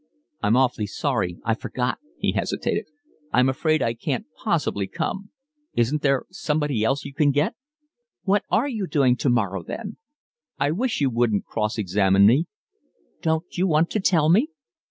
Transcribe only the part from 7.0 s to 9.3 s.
you can get?" "What are you doing